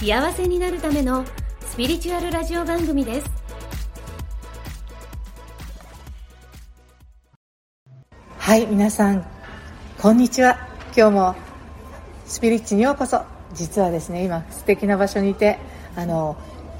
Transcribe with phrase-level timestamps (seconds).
[0.00, 1.26] 幸せになるための
[1.60, 3.30] スピリチュアルラジオ番組です。
[8.38, 9.22] はい皆さん
[10.00, 10.56] こんにちは。
[10.96, 11.36] 今日も
[12.24, 13.20] スピリッチにようこそ。
[13.52, 15.58] 実はですね今素敵な場所にいて
[15.94, 16.34] あの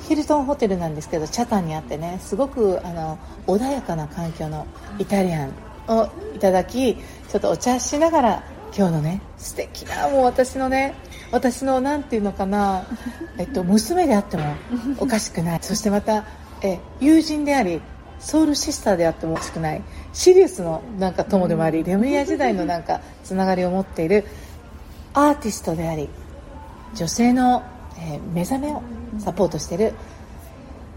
[0.08, 4.66] ヒルトンホテルなんですけどチャタンにあってねすごくあの穏やかな環境の
[4.98, 5.52] イタリアン
[5.88, 8.42] をいただきちょっとお茶しながら
[8.74, 10.94] 今日のね素敵なもう私のね
[11.32, 12.86] 私のなんていうのかな、
[13.38, 14.44] えっと、娘であっても
[14.98, 15.58] おかしくない。
[15.62, 16.24] そしてまた
[16.62, 17.80] え友人であり
[18.18, 19.82] ソウルシスターであってもおかしくない。
[20.12, 24.24] シリウスのなんか友でもありレムリア時代のなんかつながりを持っている
[25.14, 26.08] アーティストであり
[26.94, 27.62] 女性の、
[27.98, 28.82] えー目覚めを
[29.18, 29.92] サポートしている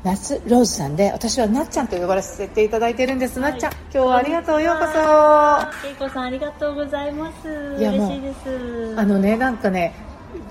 [0.04, 5.88] 夏ローズさんで私はなっちゃんと呼ばせていただいているんです、なっちゃん今日はありがとうようこそ。
[5.88, 7.48] けいこさんありがとうございます。
[7.50, 8.96] 嬉しいです。
[8.98, 9.94] あのねなんかね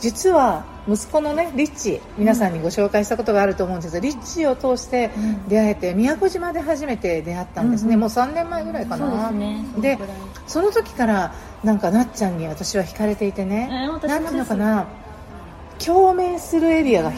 [0.01, 5.11] 実は息子のねリッチ皆さんにご紹介したことがあると思うんですけど、リッチを通して
[5.49, 9.31] 出会えて宮古島で初めて出会ったんですね、うんうんもう3年前ぐらいかな。
[9.31, 9.65] ね。
[9.79, 9.99] で
[10.47, 11.33] その時から。
[11.63, 14.89] なんかなっちゃんに私は惹かれていてね、えーなんていうのかな？
[15.79, 17.13] 共鳴するエリアが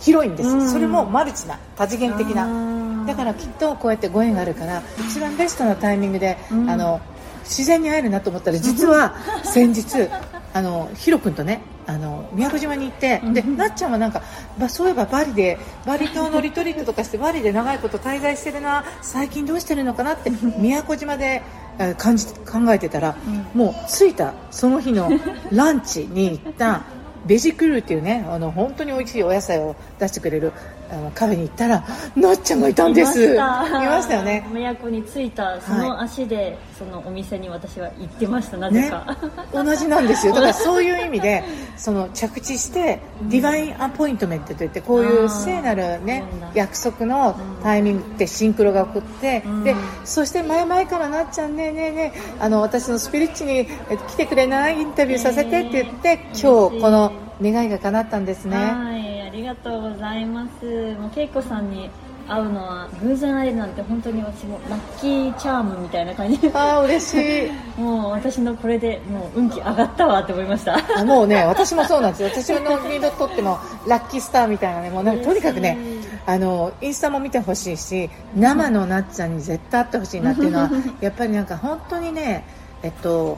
[0.00, 0.68] 広いんです、うん。
[0.68, 3.06] それもマルチな多次元的あなー。
[3.06, 6.68] だからきっとこうやってご縁があるから一番ベストなタイミングで、うん。
[6.70, 7.00] あの
[7.44, 10.08] 自然に会えるなと思ったら実は先日
[10.52, 14.22] あのヒロ君とねあの宮古島に行ってでなっちゃんはなんか、
[14.58, 21.42] まあ、そういえばバリでバリ島のリトリートとかしてバリで長いこと滞在してるな最近どうしてるのかなって 宮古島で
[21.78, 23.16] えー感じ考えてたら、
[23.52, 25.10] もう着いたその日の
[25.50, 26.82] ランチに行った
[27.26, 30.52] ベジクルーっていうねあの本当に美味しいお野菜を出してくれる
[30.90, 31.84] あのカフェに行ったら
[32.16, 33.34] なっちゃんがいたんです。
[33.34, 33.84] いました。
[33.84, 34.46] いましたよね。
[34.52, 39.16] 都に着いたその足で、そのお店に私は行ってましたなぜねか、、
[39.52, 40.34] 同じなんですよ。
[40.34, 41.44] だからそういう意味で
[41.76, 46.24] その着地してディバインアポイントメントといってこういう聖なる、ね
[46.54, 49.64] 約束のタイミングってシンクロが起こって、ん。
[49.64, 49.74] で
[50.04, 53.66] そして前々からなっちゃんねえねえねえあの私のスピリッチにえ
[54.08, 57.12] 来てくれないインタビューさせてって言って、今日この
[57.42, 59.13] 願いが叶ったんですね。
[59.44, 60.94] りがとうございます。
[60.94, 61.90] もうけいこさんに
[62.26, 66.38] 会うのは偶然会えるなんて本当に私もラッキーチャームみたいな感じ。
[66.38, 67.50] であー嬉しい。
[67.78, 70.78] もう私のこれでもう運気上がったわって思いました。
[70.96, 72.30] あもうね私もそうなんですよ。
[72.42, 74.88] 私のにとってもラッキースターみたいなね。
[74.88, 75.76] もうなんかとにかくね
[76.24, 80.70] あのインスタも見てほしいし生のなっちゃんに絶対会ってほしいなっていうのは
[81.02, 82.46] やっぱりなんか本当にね
[82.82, 83.36] えっと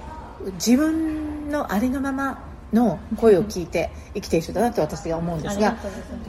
[0.54, 5.76] 自分のありのままの声を聞いて生きている人だなと私が思うんですが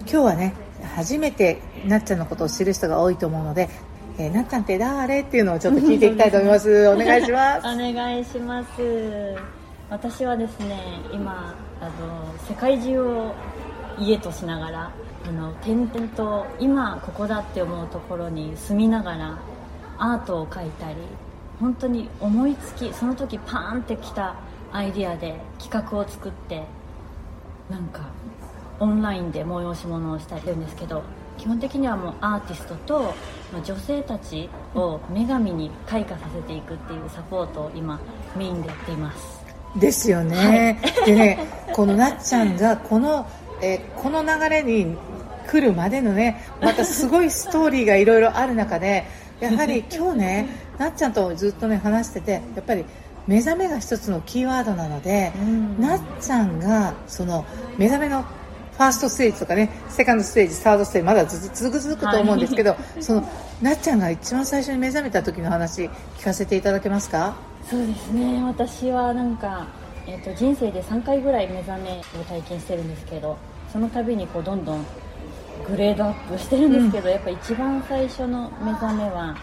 [0.01, 0.53] 今日はね
[0.95, 3.69] 初めてなっちゃんのことを知る人が多いと思うので、
[4.17, 6.87] えーなっちゃんって誰っていうのをちょっと聞いていきたいと思います。
[6.89, 7.67] お願いします。
[7.67, 8.67] お願いします。
[9.89, 10.75] 私はですね
[11.11, 13.33] 今あの世界中を
[13.99, 14.91] 家としながら
[15.27, 19.37] あの点々と今ここだって思うところに住みながら
[19.97, 20.95] アートを描いたり
[21.59, 24.35] 本当に思いつきその時パーンってきた
[24.71, 26.63] アイディアで企画を作って
[27.69, 28.09] なんか
[28.79, 31.03] オンラインで催し物をしたりするんですけど
[31.37, 33.13] 基本的にはもうアーティストと
[33.51, 37.99] まあ女性たちを女神に開花させていくっていうサポートを今
[38.35, 39.37] メインでやっています。
[39.75, 41.39] ですよね、でね
[41.73, 43.29] このなっちゃんがこの、
[43.61, 44.95] えーこの流れに
[45.47, 49.05] 来るまでのねまたすごいストーリーがいろいろある中で
[49.39, 50.47] やはり今日ね
[50.77, 52.85] なっちゃんとずっとね話しててやっぱり
[53.27, 55.81] 目覚めが一つのキーワードなので、うん。
[55.81, 57.45] なっちゃんがその
[57.77, 63.27] 目覚めのファーストステージとかねセカンドステージサードステージまだず続く続くと思うんですけど、 その
[63.61, 67.35] なっちゃんが一番最初に目覚めた時の話聞かせていただけますか？
[67.69, 68.43] そうですね。
[68.43, 69.67] 私はなんか、
[70.05, 73.37] えー、と人生で3回ぐらい目覚めを体験してるんですけど
[73.73, 74.85] その度にこうどんどん
[75.67, 79.35] グレードアップしてるんですけど、やっぱ一番最初の目覚めは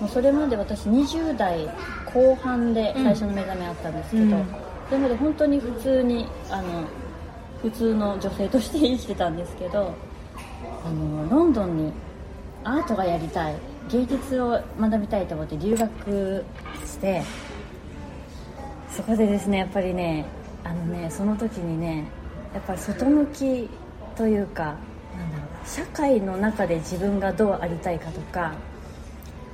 [0.00, 1.68] もうそれまで私20代
[2.06, 4.46] 後半で最初の目覚めあったんですけど、うん。
[4.88, 6.84] それまで本当に普通にあの
[7.62, 9.94] 普通の女性として生きてたんですけど
[10.84, 11.92] あのロンドンに
[12.64, 13.56] アートがやりたい
[13.90, 16.44] 芸術を学びたいと思って留学
[16.84, 17.22] して
[18.90, 20.24] そこでですねやっぱりね
[20.64, 22.04] あのねその時にね
[22.54, 23.68] やっぱり外向き
[24.16, 24.76] というか
[25.16, 28.54] なんだろう社会の中で自分がどうありたいかとか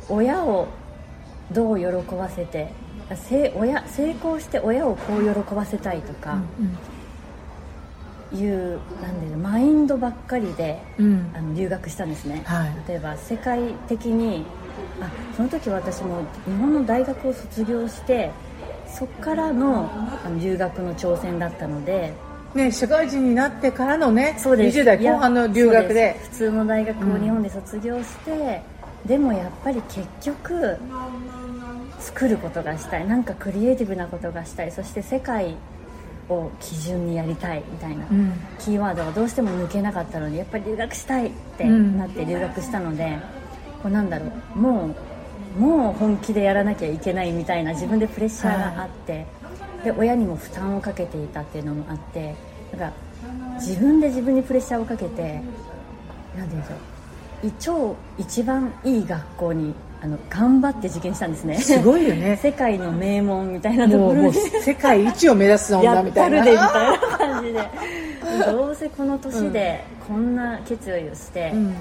[0.08, 0.68] 親を
[1.52, 2.72] どう喜ばせて
[3.14, 6.38] せ親成功して親をこう喜ばせたいとか
[8.32, 14.44] いうなんで、ね、マインドばっかりで、うん、あの留学したんですね、はい、例えば世界的に
[15.00, 18.32] あその時私も日本の大学を卒業して
[18.88, 19.90] そこからの
[20.24, 22.12] あの留学の挑戦だったので
[22.54, 24.78] ね、社会人になってからのねそうです。
[24.80, 26.18] 20代後半の留学で。
[26.22, 28.36] 普通の大学を日本で卒業して、うん、
[29.06, 30.78] でもやっぱり結局
[32.00, 33.06] 作ることがしたい。
[33.06, 34.72] なんかクリエイティブなことがしたい。
[34.72, 35.56] そして世界
[36.28, 43.20] を基準にやりたいみたいな、うん、キーワードがどうしても抜けなかったのでやっぱり留学したいってなって留学したので、うん、
[43.82, 44.58] こうなんだろう。
[44.58, 49.18] もうもう本気でやらなきゃいけないみたいな自分でプレッシャーがあって、は
[49.82, 52.34] い、で親にも負担をかけていたっていうのもあって
[52.72, 52.96] なんか
[53.54, 55.42] 自分で自分にプレッシャーをかけて何て
[56.36, 56.95] 言うんでしょう
[57.58, 61.58] 超一番いい学校にあの頑張って受験したんですね。
[61.58, 62.38] すごいよね。
[62.42, 64.32] 世界の名門みたいなところに。
[64.32, 66.36] 世界一を目指す女みたいな。
[66.44, 67.60] やったるでみたいな感じで。
[68.52, 71.74] どうせこの年でこんな決意をして、うん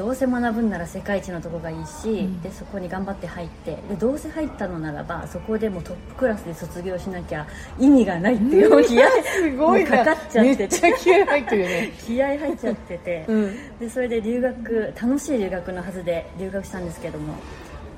[0.00, 7.46] どうせ学ぶんなら世界一のとこがいいし、うん、でそこに頑張って入ってでどうせ入ったのならばそこでもトップクラスで卒業しなきゃ
[7.78, 10.94] 意味がないっていう気合 すごいかかっちゃってて。
[10.98, 11.92] 気合入ってるよね。
[12.00, 17.34] 気合入っちゃってて、うん、でそれで留学楽しい留学のはずで留学したんですけども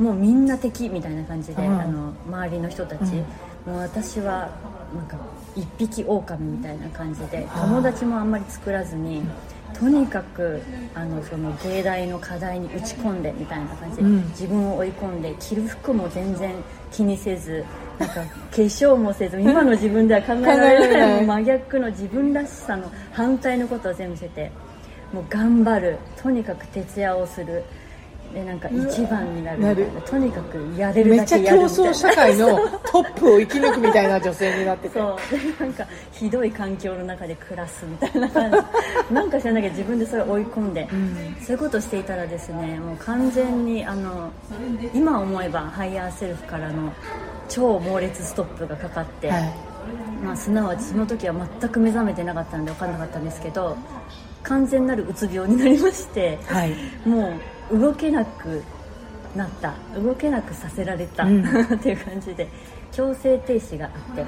[0.01, 3.15] もうみんな敵みたいな感じで、うん、あの周りの人たち、
[3.65, 4.51] もう私は
[4.93, 5.17] なんか
[5.55, 9.23] 一匹狼みたいな感じで友達もあんまり作らずに。
[9.79, 10.61] とにかく
[10.95, 16.55] あのその芸大の課題に打ち込んでみたいな感じで、うん、自分を追い込んで着る服も全然
[16.91, 17.65] 気にせず
[17.99, 24.53] なんか化粧もせず今の自分では考えられない真逆の自分らしさの反対のことを全部してて
[25.13, 25.99] もう頑張る。
[26.17, 27.65] とにかく徹夜をする
[28.33, 31.85] でなんか一番になるみたいなとにかくやれるだけやるみたいな。
[31.85, 32.59] めっちゃ競争社会の
[32.91, 34.99] トップを生き抜くみたいな女性になってて。
[34.99, 35.39] そう。
[35.39, 39.15] でなんかひどい環境の中で暮らすみたいな感じ。
[39.15, 44.31] なんか知らなきゃ自分でそれを追い込んで、うん、そういうことをしていたらですねもう完全にあの
[44.95, 46.93] 今思えば higher self からの
[47.49, 49.53] 超猛烈ストップがかかって、はい、
[50.25, 53.77] まあ、すなわちその時は全く目覚めてなかったので分かんなかったんですけど
[54.43, 56.75] 完全なるうつ病になりまして、はい、
[57.07, 57.33] もう
[57.73, 58.63] 動けなく
[59.37, 61.41] なった動けなくさせられた、うん、
[61.75, 62.49] っていう感じで
[62.93, 64.25] 強制停止があって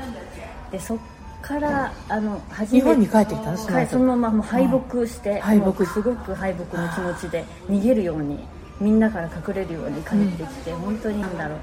[0.72, 0.98] でそっ
[1.42, 5.84] からあの初め日本に帰ってきたんですそのままもう敗北して、敗北。
[5.84, 8.38] すごく敗北の気持ちで逃げるように
[8.80, 11.58] みんなから隠れるように帰ってきて、うん、本当になんだろう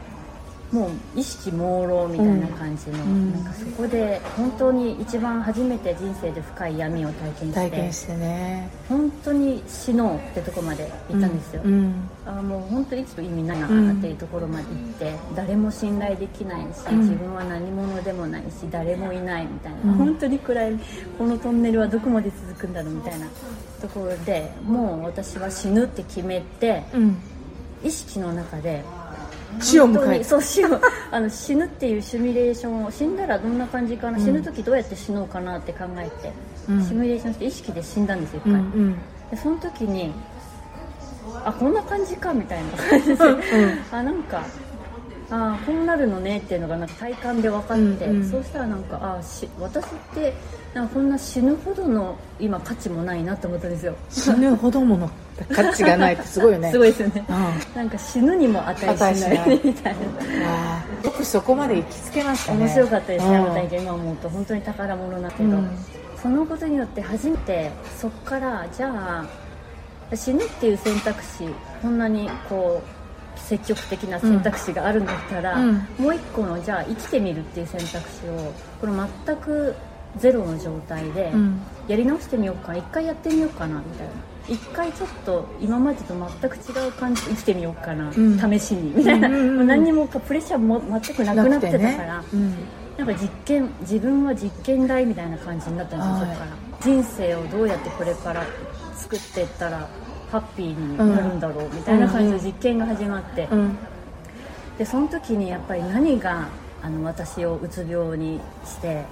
[0.71, 8.69] もう意識朦朧みたいな感じの、うん、なんかそこで本当に一番初めて人生で深い闇を体験して体験してね。
[8.87, 20.79] 本当に死のうってとこまで行ったんですよ、うん、あもう本当に生きる意味ないなっていうところまで行って、誰も信頼できないし、自分は何者でもないし誰もいないみたいな、本当に暗い
[21.17, 23.27] このトンネルはどこまで続くんだろうみたいな
[23.81, 26.83] ところでもう私は死ぬって決めて、
[27.83, 28.83] 意識の中で
[29.59, 30.79] 死を迎えそう死を
[31.11, 36.31] あの死ぬっていうシミュレーションを死んだらどんな感じかな、うん、死ぬ時どうやって死のうかなって考えて、
[36.69, 38.59] うん、シミュレーションして意識で死んだんですよ一回、うん。
[38.59, 38.97] うん、
[39.29, 40.13] でその時に
[41.45, 43.39] あこんな感じかみたいな感じで、うん、
[43.91, 44.45] あなんか
[45.31, 50.33] あこうなるのねっていうのがなんか体感で分かって、うんうん、そうしたらなんかあし私って
[50.73, 53.95] なんかこんな死ぬほどの今価値もないなと思ったんですよ。
[54.09, 55.09] 死ぬほどもの
[55.49, 56.71] 価値がないってすごいよね。
[56.71, 60.01] すごいですよね、うん、なんか死ぬにも値しない みたいな。
[61.03, 62.65] よくそこまで行きつけましたね。
[62.65, 65.69] 面白かったですね、うん、また今思うと本当に宝物だけど、うん、
[66.21, 71.47] そのことによって初めてそこからじゃあ死ぬっていう選択肢
[71.81, 73.00] こんなにこう
[73.47, 78.93] 積極的な選択肢があるんだったら、うん、もう一個のじゃあ生きてみるっていう選択肢をこれ
[79.25, 79.75] 全く
[80.17, 81.31] ゼロの状態で
[81.87, 84.13] やり直してみようかな一回やってみようかなみたいな。
[84.49, 92.27] 一回ちょっと今までと全く違う感じで生きてみようかな、うん、試しにみたいな、うんうんうん、何にもプレッシャーも全くなくなってたから、ね。
[92.33, 92.55] うん、
[92.97, 96.71] なんか実験自分は実験台みたいな感じになったんですよ、そこから。
[96.81, 98.43] 人生をどうやってこれから
[98.95, 99.87] 作っていったら
[100.31, 103.49] ハッピーになるんだろうみたいな感じの実験が始まって、
[104.77, 106.47] でその時にやっぱり何が
[106.81, 109.03] あの私をうつ病にして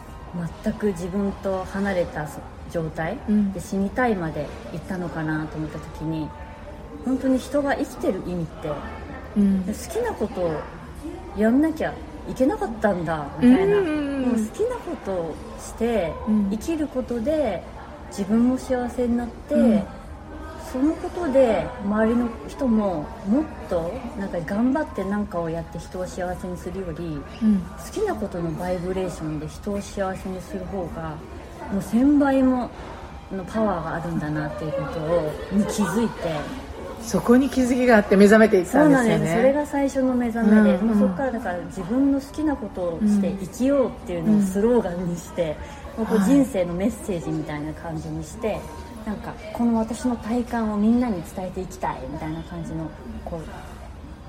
[0.63, 2.25] 全く自分と離れた
[2.71, 3.17] 状態？
[3.53, 6.29] で死にたいまで行ったのかなと思った時に
[7.03, 8.71] 本当に人が生きてる意味って、
[9.37, 10.61] うん、好きなことを
[11.37, 11.93] やんなきゃ
[12.29, 16.13] いけなかったんだみたいな、もう好きなことをして
[16.51, 17.61] 生きることで
[18.09, 19.83] 自分も幸せになって、うん
[20.71, 27.59] そのことで周りの人ももっとなんか頑張って何かをやって人を幸せにするよりうん。
[27.59, 31.15] 好きなことのバイブレーションで人を幸せにする方が
[31.71, 32.69] もう1000倍も
[33.31, 36.69] のパワーがあるんだなっていうことをに気づいて。
[37.01, 39.09] そこに気づきがあって目覚めていったそうんですよね。
[39.09, 39.35] なんです。
[39.35, 40.87] それが最初の目覚めで、うん。
[40.87, 45.55] もうそこからだから自分の好きなことをして生きようっていうのをスローガンにして、
[45.97, 46.29] もうこうはい。
[46.29, 48.59] 人生のメッセージみたいな感じにして、
[49.05, 52.89] なんかこの私の体感をみんなに伝えていきたいみたいな感じの
[53.25, 53.39] こ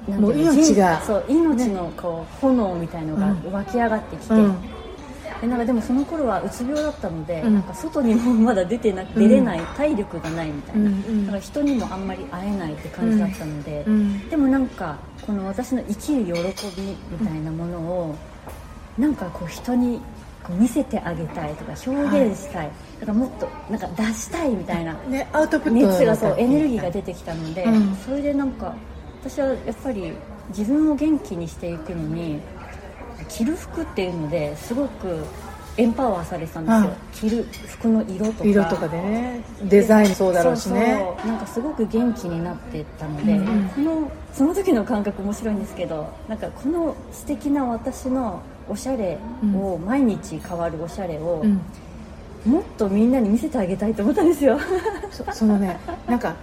[0.09, 0.97] うなんていう命が。
[0.97, 4.57] 人そう命のこう炎みたいのが湧き上がってきて、うん。
[5.41, 7.55] でなんかでもその頃はうつ病だったので、うん。
[7.55, 11.27] なんか外にもまだ出てな出れない、体力がないみたいな、うんうん。
[11.27, 14.29] だから人にもあんまり会えないって感じだったので、うん。
[14.29, 18.17] でもなんかこの私の生きる喜びみたいなものを、
[18.99, 20.01] なんかこう人に
[20.45, 22.71] こう見せてあげたいとか表現したい、
[23.01, 27.97] だからもっとなんか出したいみたいなねアウトプット熱がそうエネルギーが出出てきたので、うん。
[27.97, 28.75] それでなんか
[29.23, 30.13] 私はやっぱり
[30.51, 32.41] 自分を元気にしていくのに
[33.29, 35.25] 着る服っていうのですごく
[35.77, 38.45] エンパワーされてたんですよ、着る服の色とか。
[38.45, 39.41] 色とかでね。
[39.65, 40.97] デザインもそうだろうしね。
[40.99, 43.69] そうそうなんかすごく元気になってったので、うんうん。
[43.69, 49.19] このその時の感覚面白いんですけどなんかこの素敵な私のおしゃれ
[49.55, 51.61] を、毎日変わるおしゃれを、うん。
[52.45, 54.59] もっとみんなに見せてあげたいと思ったんですよ。
[55.11, 56.35] そそのねなんか